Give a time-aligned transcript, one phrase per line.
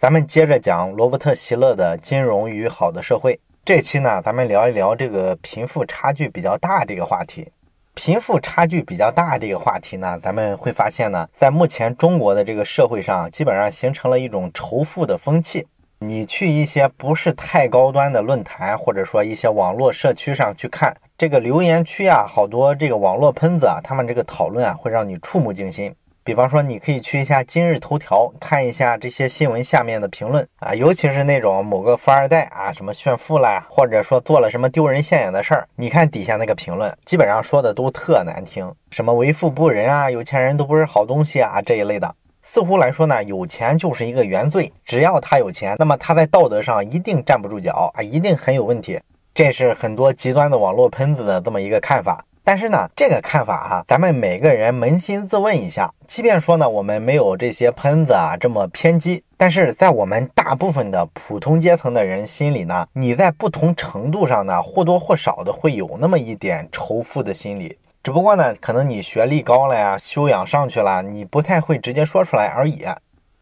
[0.00, 3.34] 咱们接着讲罗伯特·希勒的《金融与好的社会》。
[3.66, 7.52] 这期呢，咱们聊一聊这个贫富差距比较大这个话题。
[7.92, 15.66] 贫富差距比较大这个话题呢，咱们会发现呢，在目前中国的这个社会上，基本上形成了一种仇富的风气。
[15.98, 25.94] 你去一些不是太高端的论坛，或者说一些网络社区上去看这个留言区啊，好多这个网络喷子啊，他们这个讨论啊，会让你触目惊心。
[26.30, 42.14] 比方说，你可以去一下今日头条，看一下这些新闻下面的评论啊，尤其是那种某个富二代啊，什么炫富啦，或者说做了什么丢人现眼的事儿，你看底下那个评论，基本上说的都特难听，什么为富不仁啊，有钱人都不是好东西啊这一类的。
[42.44, 49.00] 似乎来说呢，有钱就是一个原罪，只要他有钱，那么他在道德上一定站不住脚啊，一定很有问题。
[49.34, 52.24] 这是很多极端的网络喷子的这么一个看法。
[52.42, 67.78] 但是呢，这个看法哈，咱们每个人扪心自问一下，即便说呢，我们没有这些喷子啊这么偏激，但是在我们大部分的普通阶层的人心里呢，你在不同程度上呢，或多或少的会有那么一点仇富的心理。
[68.02, 72.86] 只不过呢，可能你学历高了呀，修养上去了，你不太会直接说出来而已。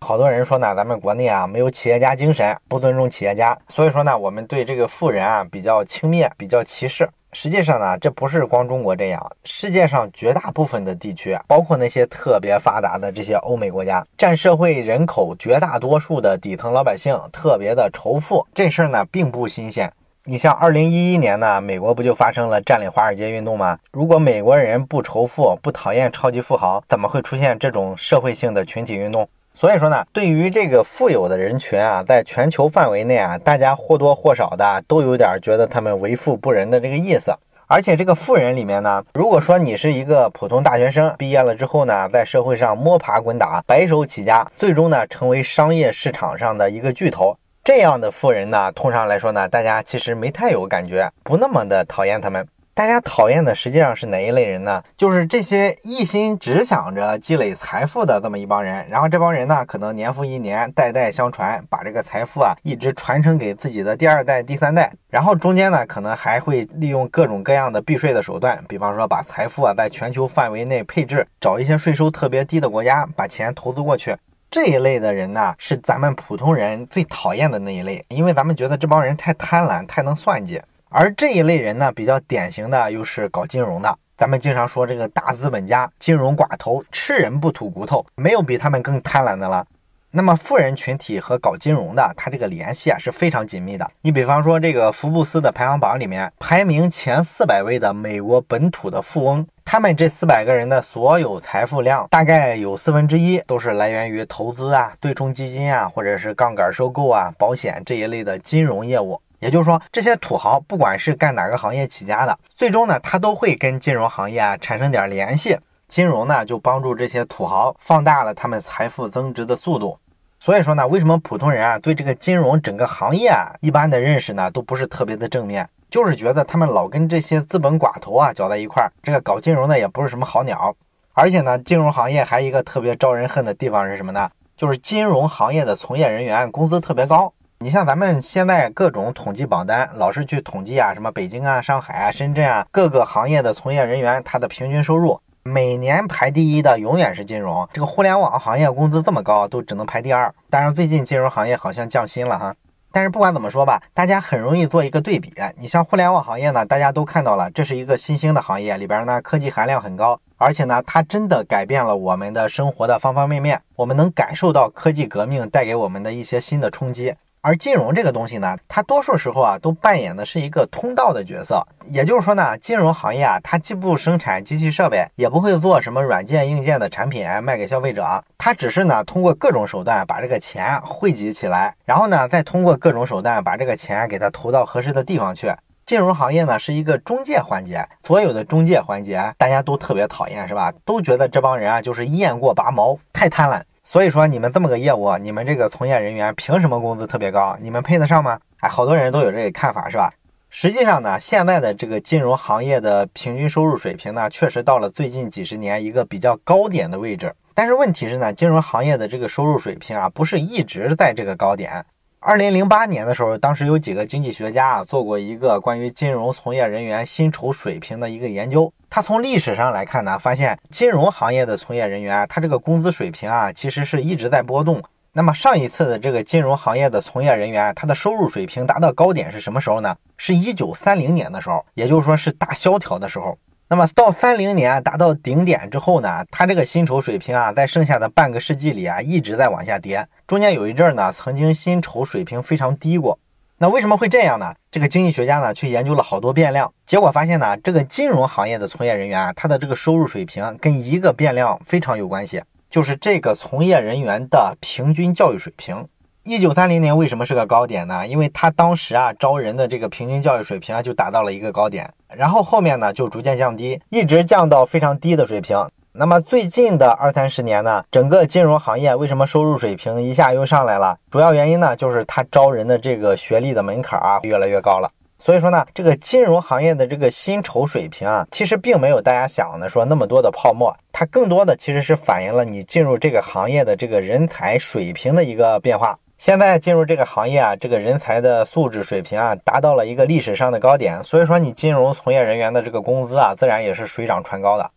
[0.01, 7.09] 好多人说呢，咱们国内啊没有企业家精神，不尊重企业家，所以说呢，我们对这个富人啊比较轻蔑，比较歧视。
[7.41, 19.89] 实际上呢，这不是光中国这样，世界上绝大部分的地区，包括那些特别发达的这些欧美国家，占社会人口绝大多数的底层老百姓特别的仇富，这事儿呢并不新鲜。
[20.25, 23.79] 你像二零一一年呢，美国不就发生了占领华尔街运动吗？
[23.93, 29.29] 如果美国人不仇富、不讨厌超级富豪，怎么会出现这种社会性的群体运动？
[29.61, 37.35] 所以说呢，对于这个富有的人群啊，在全球范围内啊，大家或多或少的都有点觉得他们为富不仁的这个意思。
[37.67, 47.37] 而且这个富人里面呢，如果说你是一个普通大学生，毕业了之后呢，在社会上摸爬滚打，白手起家，最终呢，成为商业市场上的一个巨头。
[47.65, 52.47] 这样的富人呢，通常来说呢，大家其实没太有感觉，不那么的讨厌他们。
[52.79, 54.81] 大家讨厌的实际上是哪一类人呢？
[54.97, 58.89] 就是这些一心只想着积累财富的这么一帮人。
[58.89, 64.93] 然后这帮人呢，可能年复一年，代代相传，把这个财富啊一直传承给自己的第二代、第三代。
[65.11, 74.15] 然后中间呢，可能还会利用各种各样的避税的手段，比方说把财富啊在全球范围内配置，找一些税收特别低的国家，把钱投资过去。
[74.49, 80.63] 这一类的人呢，是咱们普通人最讨厌的那一类，因为咱们觉得这帮人太贪婪、太能算计。
[80.91, 83.99] 而这一类人呢，比较典型的又是搞金融的。
[84.17, 89.65] 咱们经常说这个大资本家、金融寡头，吃人不吐骨头，没有比他们更贪婪的了。
[90.11, 93.89] 那么富人群体和搞金融的，他这个联系啊是非常紧密的。
[94.01, 99.47] 你比方说这个福布斯的排行榜里面，排名前四百位的美国本土的富翁。
[99.67, 109.21] 他们这四百个人的所有财富量，大概有四分之一都是来源于投资啊、对冲基金啊，或者是杠杆收购啊、保险这一类的金融业务。
[109.41, 115.59] 也就是说，这些土豪不管是干哪个行业起家的，最终呢，他都会跟金融行业啊产生点联系。
[115.89, 119.99] 金融呢，就帮助这些土豪放大了他们财富增值的速度。
[120.39, 125.69] 所以说呢，为什么普通人啊对这个金融整个行业啊一般的认识呢都不是特别的正面？
[125.89, 130.77] 就是觉得他们老跟这些资本寡头啊搅在一块儿，这个搞金融的也不是什么好鸟。
[131.15, 134.31] 而且呢，金融行业还一个特别招人恨的地方是什么呢？
[134.57, 137.33] 就是金融行业的从业人员工资特别高。
[137.61, 147.69] 你像咱们现在各种统计榜单，老是去统计啊，什么北京啊、上海啊、深圳啊各个行业的从业人员，他的平均收入每年排第一的永远是金融。
[147.73, 150.33] 这个互联网行业工资这么高，都只能排第二。
[150.49, 152.55] 当然，最近金融行业好像降薪了哈。
[152.93, 155.33] 但是不管怎么说吧，大家很容易做一个对比。
[155.59, 167.17] 你像互联网行业呢，大家都看到了，这是一个新兴的行业，里边呢科技含量很高，而且呢它真的改变了我们的生活的方方面面，我们能感受到科技革命带给我们的一些新的冲击。
[167.41, 171.65] 而金融这个东西呢，它多数时候啊都扮演的是一个通道的角色。
[171.87, 185.51] 也就是说呢，金融行业啊，它既不生产机器设备，也不会做什么软件硬件的产品卖给消费者，它只是呢通过各种手段把这个钱汇集起来，然后呢再通过各种手段把这个钱给它投到合适的地方去。
[185.87, 190.71] 金融行业呢是一个中介环节，所有的中介环节大家都特别讨厌，是吧？
[190.85, 193.63] 都觉得这帮人啊就是雁过拔毛，太贪婪。
[193.91, 197.57] 所以说，你们这么个业务，你们这个从业人员凭什么工资特别高？
[197.59, 198.39] 你们配得上吗？
[198.61, 200.13] 哎，好多人都有这个看法，是吧？
[200.51, 207.35] 实际上呢，现在的这个金融行业的平均收入水平呢，确实到了最近几十年一个比较高点的位置。
[207.55, 211.83] 但是问题是呢，金融行业的这个收入水平啊，不是一直在这个高点。
[212.21, 218.73] 二零零八年的时候，当时有几个经济学家啊做过一个关于金融从业人员薪酬水平的一个研究。
[218.91, 224.83] 他从历史上来看呢，发现金融行业的从业人员他这个工资水平啊，其实是一直在波动。
[225.13, 229.95] 那么上一次的这个金融行业的从业人员，他的收入水平达到高点是什么时候呢？
[230.17, 233.39] 是一九三零年的时候，也就是说是大萧条的时候。
[233.71, 240.09] 那么到三零年达到顶点之后呢，他这个薪酬水平啊，在剩下的半个世纪里啊，一直在往下跌。
[240.27, 243.19] 中间有一阵儿呢，曾经薪酬水平非常低过。
[243.59, 244.55] 那为什么会这样呢？
[244.71, 255.87] 这个经济学家呢，去研究了好多变量，结果发现呢，这个金融行业的从业人员啊，他的这个收入水平跟一个变量非常有关系，就是这个从业人员的平均教育水平。
[256.29, 258.07] 一九三零年为什么是个高点呢？
[258.07, 265.57] 因为他当时啊招人的这个平均教育水平啊就达到了一个高点，然后后面呢就逐渐降低，一直降到非常低的水平。
[265.93, 270.99] 那么最近的二三十年呢，整个金融行业为什么收入水平一下又上来了？
[271.11, 274.91] 主要原因呢就是他招人的这个学历的门槛啊越来越高了。
[275.19, 285.99] 所以说呢，这个金融行业的这个薪酬水平啊，其实并没有大家想的说那么多的泡沫，它更多的其实是反映了你进入这个行业的这个人才水平的一个变化。
[286.19, 291.03] 现在进入这个行业啊，这个人才的素质水平啊，达到了一个历史上的高点。
[291.05, 294.69] 所以说，你金融从业人员的这个工资啊，自然也是水涨船高的。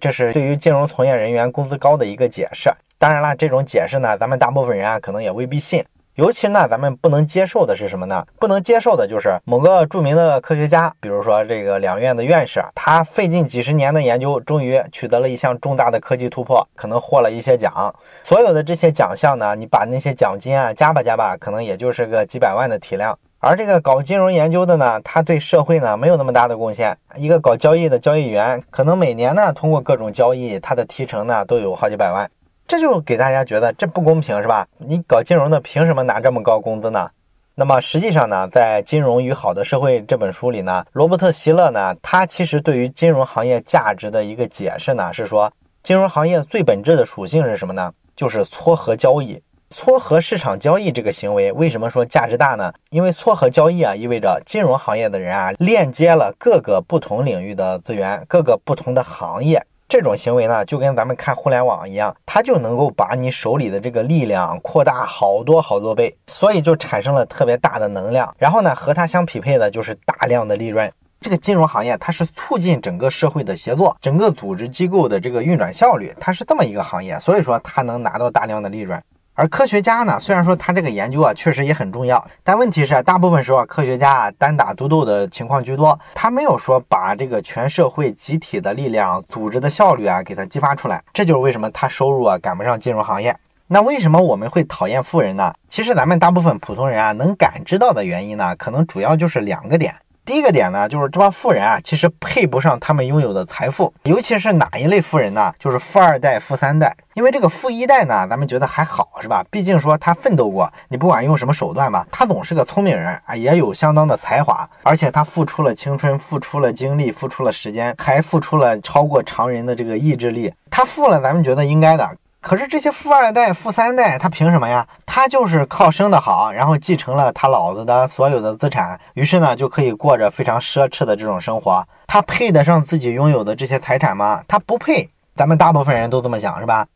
[0.00, 2.68] 这是对于金融从业人员工资高的一个解释。
[2.98, 5.84] 当然了，这种解释呢，咱们大部分人啊，可能也未必信。
[6.18, 8.26] 尤其呢，咱们不能接受的是什么呢？
[8.40, 17.94] 不能接受的就是某个著名的科学家，比如说这个两院的院士，他费尽几十年的研究，终于取得了一项重大的科技突破，可能获了一些奖。
[18.24, 23.16] 所有的这些奖项呢，你把那些奖金啊加吧加吧，可能也就是个几百万的体量。
[23.38, 26.98] 而这个搞金融研究的呢，他对社会呢没有那么大的贡献。
[27.14, 32.28] 一个搞交易的交易员，可能每年呢通过各种交易，他的提成呢都有好几百万。
[32.68, 34.68] 这就给大家觉得这不公平是吧？
[34.76, 37.08] 你搞金融的凭什么拿这么高工资呢？
[37.54, 45.50] 那么实际上呢，在《金融与好的社会》这本书里呢，罗伯特希勒呢，他其实对于金融行业价值的一个解释呢，是说
[45.82, 47.90] 金融行业最本质的属性是什么呢？
[48.14, 51.50] 就是撮合交易、撮合市场交易这个行为。
[51.52, 52.70] 为什么说价值大呢？
[52.90, 59.64] 因为撮合交易啊，意味着金融行业的人啊，链接了各个不同领域的资源，各个不同的行业。
[59.88, 68.32] 这种行为呢，就跟咱们看互联网一样，它就能够把你手里的这个力量扩大好多好多倍，所以就产生了特别大的能量。
[68.36, 70.92] 然后呢，和它相匹配的就是大量的利润。
[71.22, 79.02] 这个金融行业它是促进整个社会的协作，整个组织机构的这个运转效率，它是这么一个行业，所以说它能拿到大量的利润。
[79.38, 91.00] 而科学家呢，虽然说他这个研究啊确实也很重要，但问题是大部分时候科学家啊单打独斗的情况居多，他没有说把这个全社会集体的力量、组织的效率啊给他激发出来。
[91.12, 93.32] 这就是为什么他收入啊赶不上金融行业。
[93.68, 95.54] 那为什么我们会讨厌富人呢？
[95.68, 99.94] 其实咱们大部分普通人啊能感知到的原因呢，可能主要就是两个点。
[100.28, 105.50] 第一个点呢，就是这帮富人啊，其实配不上他们拥有的财富，尤其是哪一类富人呢？
[105.58, 106.94] 就是富二代、富三代。
[107.14, 109.42] 因为这个富一代呢，咱们觉得还好，是吧？
[109.50, 120.52] 毕竟说他奋斗过，你不管用什么手段吧，他总是个聪明人啊，也有相当的才华，而且他付出了青春，付出了精力，付出了时间，还付出了超过常人的这个意志力。
[120.70, 122.06] 他富了，咱们觉得应该的。
[122.48, 124.88] 可是这些富二代、富三代，他凭什么呀？
[125.04, 131.86] 他就是靠生的好，然后继承了他老子的所有的资产，于是呢就可以过着非常奢侈的这种生活。
[132.06, 134.42] 他配得上自己拥有的这些财产吗？
[134.48, 135.10] 他不配。
[135.36, 136.86] 咱们大部分人都这么想，是吧？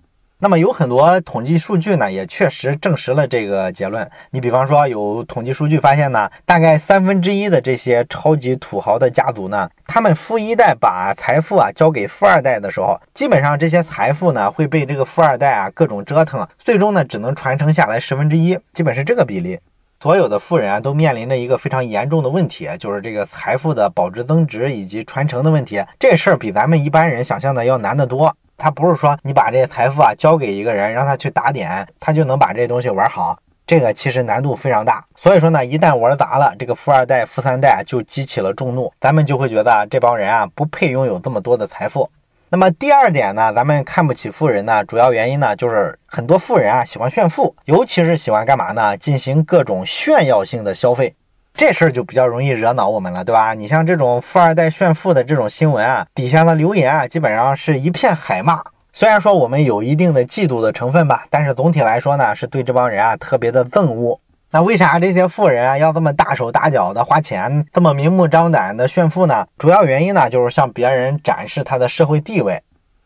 [0.42, 4.10] 那么有很多统计数据呢，也确实证实了这个结论。
[4.32, 19.60] 你比方说，有统计数据发现呢，大概三分之一的这些超级土豪的家族呢，他们富一代把财富啊交给富二代的时候，基本上这些财富呢会被这个富二代啊各种折腾，最终呢只能传承下来十分之一，基本是这个比例。
[20.00, 25.80] 所有的富人啊都面临着一个非常严重的问题，就是这个财富的保值增值以及传承的问题。
[26.00, 28.34] 这事儿比咱们一般人想象的要难得多。
[28.62, 33.36] 他不是说你把这些财富啊交给一个人，让他去打点，他就能把这东西玩好。
[33.66, 35.04] 这个其实难度非常大。
[35.16, 42.08] 所以说呢，一旦玩砸了，这个富二代、富三代就激起了众怒，咱们就会觉得这帮人啊不配拥有这么多的财富。
[42.50, 48.96] 那么第二点呢，咱们看不起富人呢，主要原因呢就是很多富人啊喜欢炫富，尤其是喜欢干嘛呢？
[48.96, 51.16] 进行各种炫耀性的消费。
[51.54, 53.54] 这事儿就比较容易惹恼我们了，对吧？
[53.54, 58.62] 你像这种富二代炫富的这种新闻啊，底下的留言啊，基本上是一片海骂。
[58.92, 64.18] 虽然说我们有一定的嫉妒的成分吧，但是总体来说呢，是对这帮人啊特别的憎恶。
[64.50, 69.46] 那为啥这些富人啊要这么大手大脚的花钱，这么明目张胆的炫富呢？
[69.56, 72.60] 主要原因呢，就是向别人展示他的社会地位。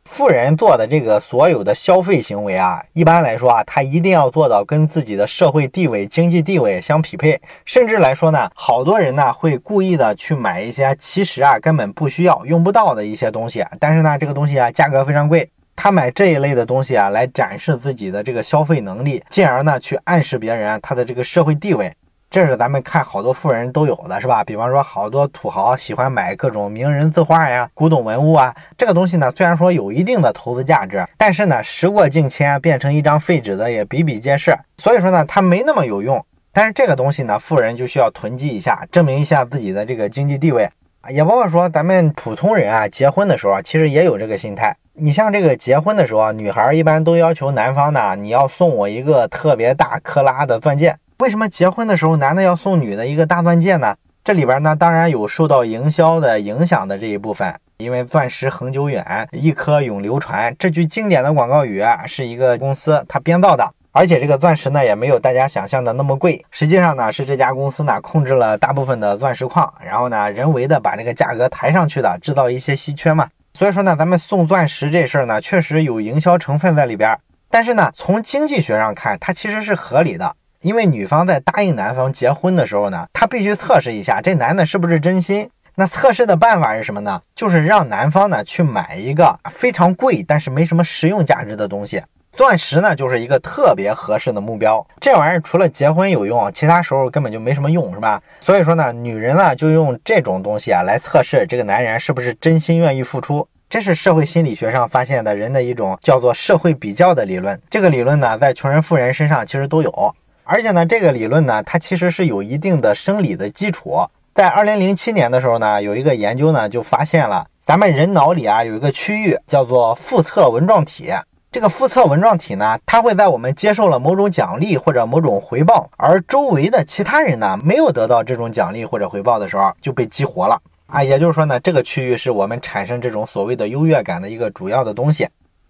[0.07, 7.39] 富人做的这个所有的消费行为啊，一般来说啊，他一定要做到跟自己的社会地位、经济地位相匹配。
[7.65, 15.51] 甚至来说呢，好多人呢会故意的去买一些其实啊根本不需要、用不到的一些东西，但是呢这个东西啊价格非常贵。
[15.75, 21.93] 他买这一类的东西啊，来展示自己的这个消费能力，进而呢去暗示别人他的这个社会地位。
[22.29, 24.43] 这是咱们看好多富人都有的，是吧？
[24.45, 28.55] 比方说，好多土豪喜欢买各种名人字画呀、古董文物啊。
[28.77, 34.55] 这个东西呢，虽然说有一定的投资价值，但是呢，时过境迁，变成一张废纸的也比比皆是。
[34.77, 36.23] 所以说呢，它没那么有用。
[36.53, 40.69] 但是这个东西呢，富人就需要囤积一下，证明一下自己的这个经济地位。
[41.09, 44.77] 也包括说，咱们普通人啊，结婚的时候，其实也有这个心态。
[44.95, 50.97] 你像这个结婚的时候，女孩一般都要求男方呢，你要送我一个特别大克拉的钻戒。
[51.19, 53.97] 为什么结婚的时候男的要送女的一个大钻戒呢？
[54.23, 73.27] 这里边呢，当然有受到营销的影响的这一部分，因为钻石恒久远，一颗永流传这句经典的广告语啊，是一个公司它编造的，而且这个钻石呢也没有大家想象的那么贵，实际上呢是这家公司呢控制了大部分的钻石矿，然后呢人为的把这个价格抬上去的，制造一些稀缺嘛。
[73.55, 77.19] 所以说呢，咱们送钻石这事儿呢，确实有营销成分在里边，
[77.49, 80.37] 但是呢，从经济学上看，它其实是合理的。
[80.61, 85.49] 因为女方在答应男方结婚的时候呢，她必须测试一下这男的是不是真心。
[85.75, 87.21] 那测试的办法是什么呢？
[87.35, 94.87] 就是让男方呢去买一个非常贵但是没什么实用价值的东西，钻石呢就是一个特别合适的目标。
[94.99, 98.23] 这玩意儿除了结婚有用，其他时候根本就没什么用，是吧？
[98.41, 103.47] 所以说呢，女人呢就用这种东西啊来测试这个男人是不是真心愿意付出。
[103.69, 107.61] 这是社会心理学上发现的人的一种叫做社会比较的理论。
[107.69, 110.15] 这个理论呢，在穷人富人身上其实都有。
[110.49, 113.99] 而且呢，这个理论呢，它其实是有一定的生理的基础。
[114.33, 121.11] 在二零零七年的时候呢，有一个研究呢，就发现了咱们人脑里啊有一个区域叫做腹侧纹状体。
[121.51, 131.03] 这个腹侧纹状体呢，它会在我们接受了某种奖励或者某种回报，而周围的其他人呢没有得到这种奖励或者回报的时候，就被激活了啊。
[131.03, 135.27] 也就是说呢，这个区域是我们产生这种所谓的优越感的一个主要的东西。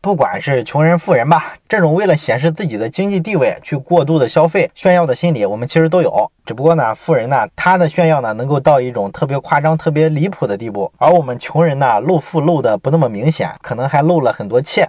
[0.07, 6.31] 不管是穷人富人吧，这种为了显示自己的经济地位去过度的消费炫耀的心理，我们其实都有。
[6.45, 14.89] 只不过呢，富人呢，他的炫耀呢，能够到一种特别夸张、特别离谱的地步，而我们穷人呢，露富露的不那么明显，可能还露了很多怯。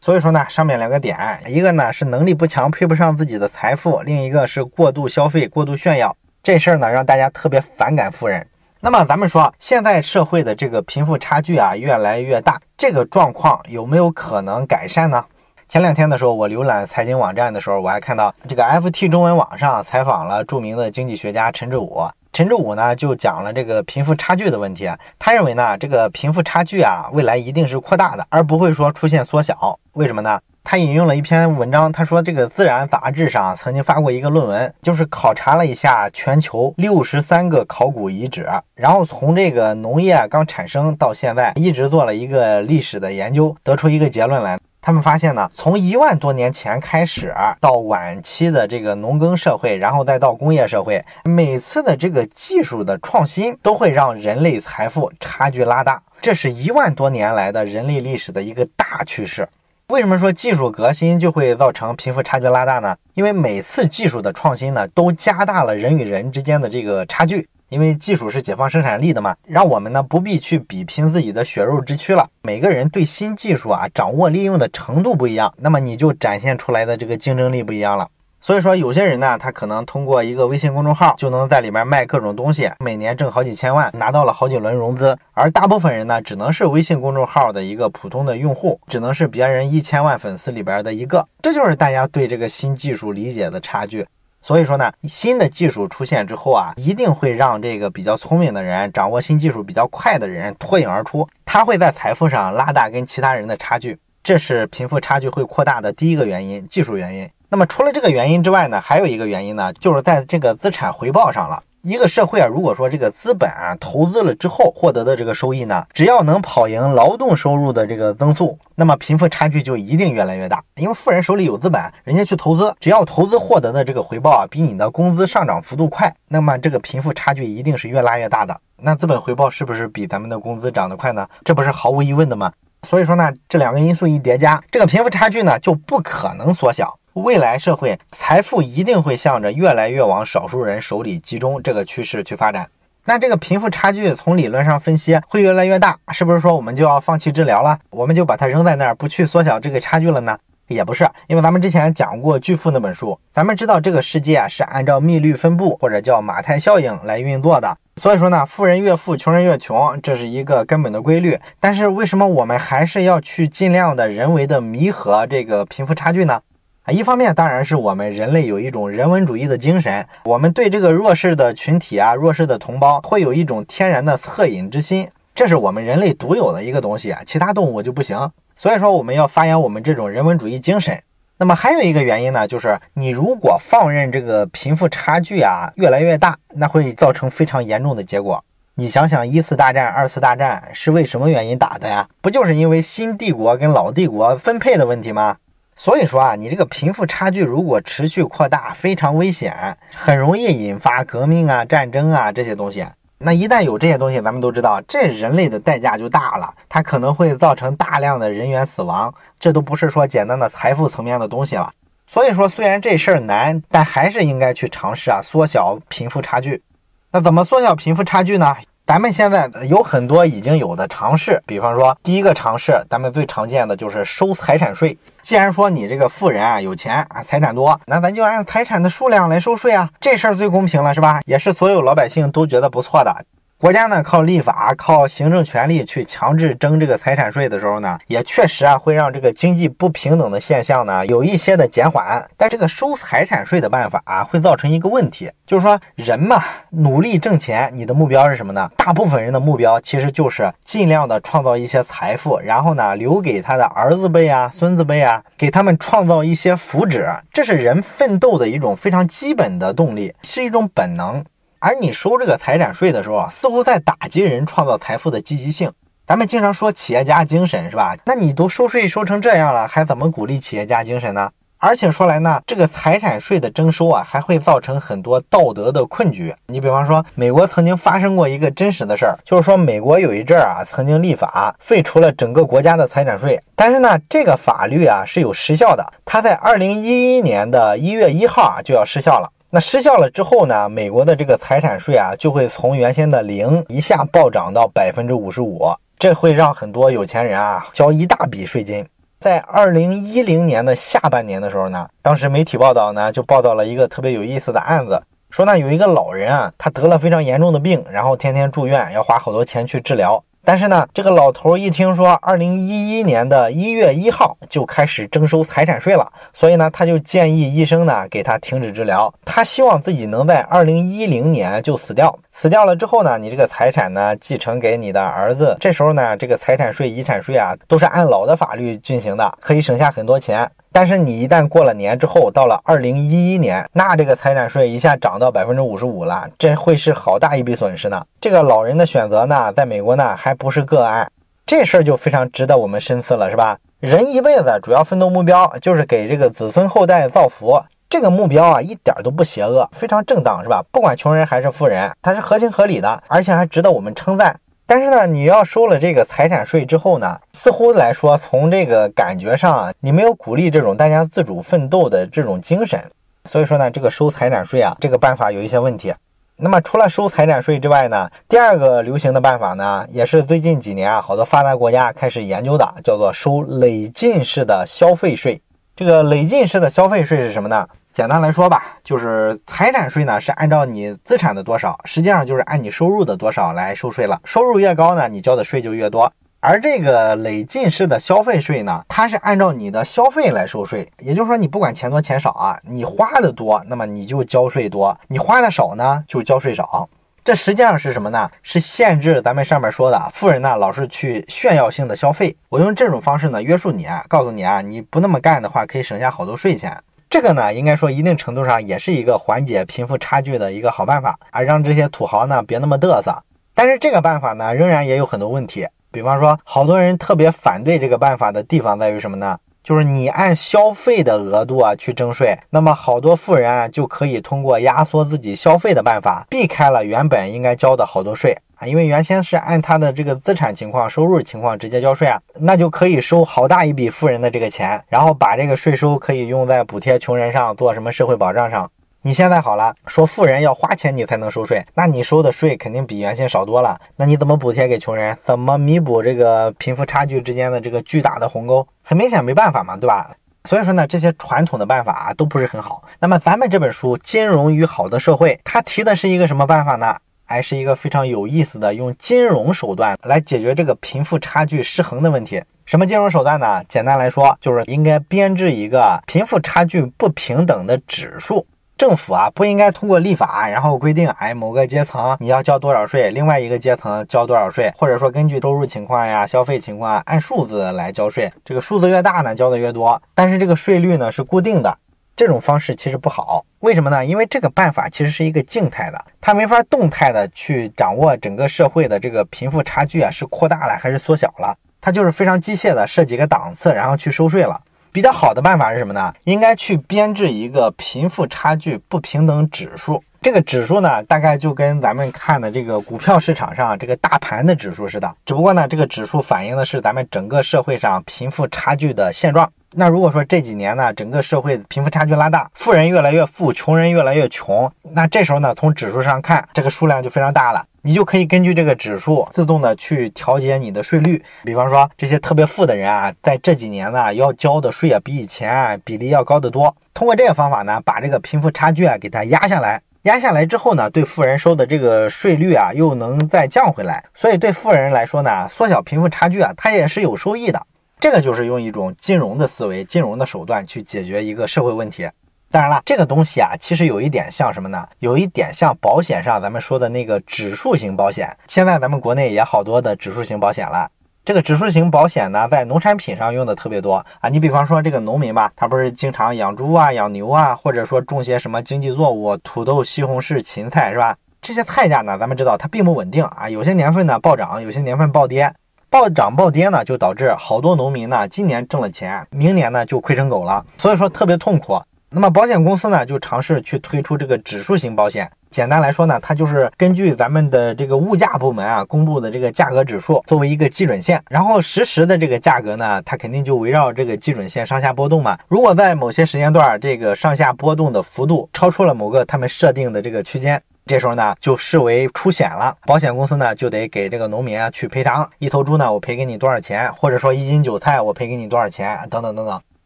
[0.00, 6.14] 所以说呢，上面两个点，一个呢是能力不强，配不上自己的财富；另一个是过度消费、过度炫耀。
[6.42, 8.46] 这事儿呢，让大家特别反感富人。
[8.80, 15.24] 那么咱们说，现在社会的这个贫富差距啊越来越大，这个状况有没有可能改善呢？
[15.68, 22.06] 前两天的时候，我浏览财经网站的时候，我还看到这个 FT 中文网上采访了著名的经济学家陈志武。
[22.32, 24.88] 陈志武呢就讲了这个贫富差距的问题。
[25.18, 29.76] 他认为呢，这个贫富差距啊，未来一定是扩大的，而不会说出现缩小。
[29.94, 30.38] 为什么呢？
[30.70, 44.58] 他引用了一篇文章，他说这个《自然》杂志上曾经发过一个论文，就是考察了一下全球六十三个考古遗址，然后从这个农业刚产生到现在，一直做了一个历史的研究，得出一个结论来。
[44.82, 59.48] 他们发现呢，从一万多年前开始到晚期的这个农耕社会，然后再到工业社会，每次的这个技术的创新都会让人类财富差距拉大，这是一万多年来的人类历史的一个大趋势。
[59.90, 62.94] 为什么说技术革新就会造成贫富差距拉大呢？
[63.14, 67.48] 因为每次技术的创新呢，都加大了人与人之间的这个差距。
[67.70, 72.28] 因为技术是解放生产力的嘛，让我们呢不必去比拼自己的血肉之躯了。
[72.42, 78.08] 每个人对新技术啊掌握利用的程度不一样，那么你就展现出来的这个竞争力不一样了。
[78.40, 85.18] 所以说，有些人呢，他可能通过一个微信公众号就能在里面卖各种东西，每年挣好几千万，拿到了好几轮融资。
[85.32, 91.26] 而大部分人呢，只能是微信公众号的一个普通的用户，只能是别人一千万粉丝里边的一个。
[91.42, 94.06] 这就是大家对这个新技术理解的差距。
[94.40, 107.26] 所以说呢，新的技术出现之后啊，一定会让这个比较聪明的人、掌握新技术比较快的人脱颖而出，他会在财富上拉大跟其他人的差距，这是贫富差距会扩大的第一个原因，技术原因。
[107.48, 111.62] 那么除了这个原因之外呢，还有一个原因呢，就是在这个资产回报上了。
[111.80, 120.62] 一个社会啊，如果说这个资本啊投资了之后获得的这个收益呢，只要能跑赢劳动收入的这个增速，那么贫富差距就一定越来越大。
[120.76, 128.60] 因为富人手里有资本，人家去投资，只要投资获得的这个回报啊比你的工资上涨幅度快，那么这个贫富差距一定是越拉越大的。
[128.76, 131.26] 那资本回报是不是比咱们的工资涨得快呢？
[131.44, 132.52] 这不是毫无疑问的吗？
[132.82, 136.98] 所以说呢，这两个因素一叠加，这个贫富差距呢就不可能缩小。
[137.14, 142.68] 未来社会财富一定会向着越来越往少数人手里集中这个趋势去发展。
[143.04, 147.78] 那这个贫富差距从理论上分析会越来越大，是不是说我们就要放弃治疗了？
[147.90, 150.38] 我们就把它扔在那儿，不去缩小这个差距了呢？
[150.68, 157.76] 也不是，因为咱们之前讲过《巨富》那本书，咱们知道这个世界啊是按照密律分布或者叫马太效应来运作的。
[157.96, 161.38] 所以说呢，富人越富，穷人越穷，这是一个根本的规律。
[161.58, 166.40] 但是为什么我们还是要去尽量的人为的弥合这个贫富差距呢？
[166.82, 178.30] 啊，一方面当然是我们人类有一种人文主义的精神，我们对这个弱势的群体啊、弱势的同胞会有一种天然的恻隐之心，这是我们人类独有的一个东西啊，其他动物就不行。
[178.60, 181.00] 所以说，我们要发扬我们这种人文主义精神。
[181.36, 188.44] 那么还有一个原因呢，就是你如果放任这个贫富差距啊越来越大，那会造成非常严重的结果。
[188.74, 192.08] 你想想，一次大战、二次大战是为什么原因打的呀？
[192.20, 195.36] 不就是因为新帝国跟老帝国分配的问题吗？
[195.76, 202.84] 所以说啊，你这个贫富差距如果持续扩大，非常危险，很容易引发革命啊、战争啊这些东西。
[203.20, 211.72] 那一旦有这些东西，咱们都知道，这人类的代价就大了，它可能会造成大量的人员死亡，这都不是说简单的财富层面的东西了。
[212.06, 216.62] 所以说，虽然这事儿难，但还是应该去尝试啊，缩小贫富差距。
[217.10, 218.56] 那怎么缩小贫富差距呢？
[218.88, 224.96] 咱们现在有很多已经有的尝试，比方说，第一个尝试，咱们最常见的就是收财产税。
[225.20, 231.20] 既然说你这个富人啊有钱啊财产多，那咱就按财产的数量来收税啊，这事儿最公平了，是吧？
[231.26, 233.14] 也是所有老百姓都觉得不错的。
[233.60, 242.24] 国家呢靠立法、靠行政权力去强制征这个财产税的时候呢，也确实啊会让这个经济不平等的现象呢有一些的减缓。
[242.36, 248.70] 但这个收财产税的办法啊会造成一个问题，就是说人嘛努力挣钱，你的目标是什么呢？
[248.76, 261.24] 大部分人的目标其实就是尽量的创造一些财富，然后呢留给他的儿子辈啊、孙子辈啊，给他们创造一些福祉，这是人奋斗的一种非常基本的动力，是一种本能。
[261.60, 265.72] 而你收这个财产税的时候，似乎在打击人创造财富的积极性。
[266.06, 267.96] 咱们经常说企业家精神是吧？
[268.04, 271.30] 那你都收税收成这样了，还怎么鼓励企业家精神呢？
[271.60, 276.32] 而且说来呢，这个财产税的征收啊，还会造成很多道德的困局。
[276.46, 283.38] 你比方说，美国曾经发生过一个真实的事儿，就是说美国有一阵儿啊，曾经立法废除了整个国家的财产税。
[283.56, 289.28] 但是呢，这个法律啊是有时效的，它在二零一一年的一月一号啊就要失效了。
[289.50, 290.68] 那失效了之后呢？
[290.68, 295.66] 美国的这个财产税啊，就会从原先的零一下暴涨到百分之五十五，
[295.98, 298.86] 这会让很多有钱人啊交一大笔税金。
[299.18, 310.22] 在二零一零年的下半年的时候呢，当时媒体报道呢就报道了一个特别有意思的案子，说呢有一个老人啊，他得了非常严重的病，然后天天住院，要花好多钱去治疗。
[310.44, 319.12] 但是呢，这个老头一听说二零一一年的一月一号就开始征收财产税了，所以呢，他就建议医生呢给他停止治疗。
[319.24, 322.18] 他希望自己能在二零一零年就死掉。
[322.40, 325.56] 死掉了之后呢，你这个财产呢继承给你的儿子。
[325.58, 330.48] 这时候呢，这个财产税、遗产税啊都是按老的法律进行的，可以省下很多钱。
[330.70, 338.06] 但是你一旦过了年之后，到了二零一一年，那这个财产税一下涨到百分之五十五了，这会是好大一笔损失呢。
[338.20, 341.10] 这个老人的选择呢，在美国呢还不是个案，
[341.44, 343.58] 这事儿就非常值得我们深思了，是吧？
[343.80, 350.62] 人一辈子主要奋斗目标就是给这个子孙后代造福，这个目标啊一点都不邪恶，非常正当，是吧？
[350.70, 354.38] 不管穷人还是富人，它是合情合理的，而且还值得我们称赞。
[354.66, 362.78] 但是呢，你要收了这个财产税之后呢，似乎来说，从这个感觉上啊，你没有鼓励这种大家自主奋斗的这种精神。
[363.24, 365.94] 所以说呢，这个收财产税啊，这个办法有一些问题。
[366.36, 375.40] 那么除了收财产税之外呢，第二个流行的办法呢，也是最近几年啊，好多发达国家开始研究的，叫做收累进式的消费税。
[375.78, 377.64] 这个累进式的消费税是什么呢？
[377.92, 384.20] 简单来说吧，就是财产税呢是按照你资产的多少，实际上就是按你收入的多少来收税了。
[384.24, 386.12] 收入越高呢，你交的税就越多。
[386.40, 396.88] 而这个累进式的消费税呢，它是按照你的消费来收税，也就是说你不管钱多钱少啊，你花的多，那么你就交税多；你花的少呢，就交税少。
[397.28, 398.30] 这实际上是什么呢？
[398.42, 402.34] 是限制咱们上面说的富人呢老是去炫耀性的消费。
[402.48, 406.74] 我用这种方式呢约束你啊，告诉你啊，你不那么干的话，可以省下好多税钱。
[407.10, 413.14] 这个呢，应该说一定程度上也是一个缓解贫富差距的一个好办法，而让这些土豪呢别那么嘚瑟。
[413.54, 415.68] 但是这个办法呢，仍然也有很多问题。
[415.90, 419.36] 比方说，好多人特别反对这个办法的地方在于什么呢？
[419.68, 428.34] 就是你按消费的额度啊去征税，那么好多富人啊就可以通过压缩自己消费的办法，避开了原本应该交的好多税。
[428.54, 438.70] 啊，因为原先是按他的这个资产情况、收入情况直接交税啊，那就可以收好大一笔富人的这个钱，然后把这个税收可以用在补贴穷人上，做什么社会保障上。
[439.08, 443.74] 你现在好了，说富人要花钱你才能收税，那你收的税肯定比原先少多了。
[443.96, 445.16] 那你怎么补贴给穷人？
[445.24, 448.68] 怎么弥补这个贫富差距之间的这个巨大的鸿沟？
[448.82, 450.14] 很明显没办法嘛，对吧？
[450.44, 452.82] 所以说呢，这些传统的办法啊都不是很好。
[452.98, 456.94] 那么咱们这本书《金融与好的社会》，它提的是一个什么办法呢？
[457.24, 462.42] 还是一个非常有意思的，用金融手段来解决这个贫富差距失衡的问题。
[462.66, 463.64] 什么金融手段呢？
[463.70, 468.46] 简单来说，就是应该编制一个贫富差距不平等的指数。
[468.78, 478.32] 政府啊，不应该通过立法，然后规定，哎，某个阶层你要交多少税，另外一个阶层交多少税，或者说根据收入情况呀、消费情况按数字来交税。
[478.44, 481.76] 这个数字越大呢，交的越多，但是这个税率呢是固定的。
[482.14, 484.06] 这种方式其实不好，为什么呢？
[484.06, 491.56] 因为这个办法其实是一个静态的，它没法动态的去掌握整个社会的这个贫富差距啊，是扩大了还是缩小了？
[491.80, 494.60] 它就是非常机械的设几个档次，然后去收税了。
[494.98, 496.12] 比较好的办法是什么呢？
[496.24, 500.02] 应该去编制一个贫富差距不平等指数。
[500.20, 509.48] 这个指数呢，大概就跟咱们看的这个股票市场上这个大盘的指数似的，只不过呢，这个指数反映的是咱们整个社会上贫富差距的现状。
[509.72, 521.22] 那如果说这几年呢，整个社会贫富差距拉大，富人越来越富，穷人越来越穷，那这时候呢，从指数上看，这个数量就非常大了，你就可以根据这个指数自动的去调节你的税率。
[521.44, 526.74] 比方说这些特别富的人啊，在这几年呢，要交的税啊，比以前啊比例要高得多。
[526.94, 534.02] 通过这个方法呢，把这个贫富差距啊给它压下来，压下来之后呢，对富人收的这个税率啊，又能再降回来。
[534.14, 537.62] 所以对富人来说呢，缩小贫富差距啊，它也是有收益的。
[538.00, 542.08] 这个就是用一种金融的思维、金融的手段去解决一个社会问题。
[542.48, 544.88] 当然了，这个东西啊，其实有一点像什么呢？
[545.00, 548.34] 有一点像保险上咱们说的那个指数型保险。
[548.46, 550.88] 现在咱们国内也好多的指数型保险了。
[551.24, 554.28] 这个指数型保险呢，在农产品上用的特别多啊。
[554.28, 561.16] 你比方说这个农民吧，他不是经常养猪啊、养牛啊，或者说种些什么经济作物，土豆、西红柿、芹菜，是吧？
[561.42, 565.52] 这些菜价呢，咱们知道它并不稳定啊，有些年份呢暴涨，有些年份暴跌。
[565.90, 571.80] 暴涨暴跌呢，就导致好多农民呢，今年挣了钱，明年呢就亏成狗了，所以说特别痛苦。
[572.10, 575.30] 那么保险公司呢，就尝试去推出这个指数型保险。
[575.50, 585.38] 简单来说呢，它就是根据咱们的这个物价部门啊公布的这个价格指数作为一个基准线，然后实时的这个价格呢，它肯定就围绕这个基准线上下波动嘛。
[585.48, 590.62] 如果在某些时间段，这个上下波动的幅度超出了某个他们设定的这个区间。
[590.88, 595.28] 这时候呢，就视为出险了，保险公司呢就得给这个农民啊去赔偿。
[595.38, 596.90] 一头猪呢，我赔给你多少钱？
[596.94, 598.98] 或者说一斤韭菜，我赔给你多少钱？
[599.10, 599.60] 等等等等。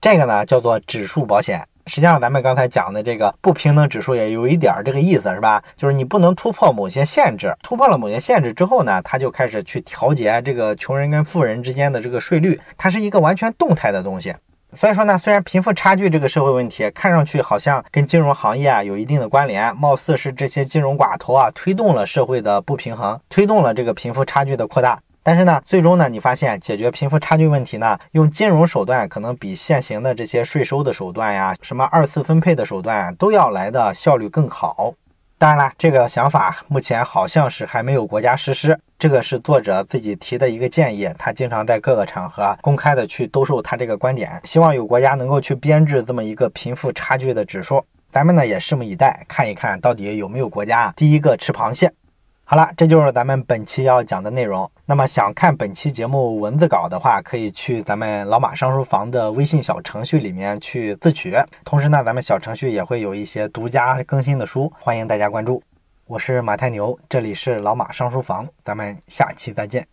[0.01, 1.61] 这个呢叫做指数保险。
[1.89, 5.61] 实际上，咱们刚才讲的这个不平等指数也有一点这个意思，是吧？
[5.77, 14.33] 就是你不能突破某些限制，突破了某些限制之后呢，它就开始去调节这个穷人跟富人之间的这个税率，它是一个完全动态的东西。
[14.75, 24.99] 所以说呢，虽然贫富差距这个社会问题看上去好像跟金融行业啊有一定的关联，貌似是这些金融寡头啊推动了社会的不平衡，推动了这个贫富差距的扩大。
[25.23, 34.95] 但是呢，最终呢，你发现解决贫富差距问题呢，用金融手段可能比现行的这些税收的手段呀，什么二次分配的手段都要来的效率更好。
[35.43, 38.79] 当然了，这个想法目前好像是还没有国家实施。
[38.97, 47.85] 这个是作者自己提的一个建议，他经常在各个场合公开的去兜售他这个观点，希望有国家能够去编制这么一个贫富差距的指数。
[48.13, 51.93] 咱们呢也拭目以待，看一看到底有没有国家第一个吃螃蟹。
[52.53, 54.71] 好了，这就是咱们本期要讲的内容。
[54.85, 61.35] 那么想看本期节目文字稿的话，可以去咱们老马上书房的微信小程序里面去自取。
[61.65, 65.63] 同时呢，咱们小程序也会有一些独家更新的书，欢迎大家关注。
[66.07, 69.93] 我是马太牛，这里是老马上书房，咱们下期再见。